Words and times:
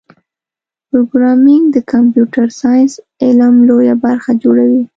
پروګرامېنګ 0.89 1.63
د 1.75 1.77
کمپیوټر 1.91 2.47
ساینس 2.61 2.93
علم 3.23 3.55
لویه 3.69 3.95
برخه 4.05 4.31
جوړوي. 4.43 4.83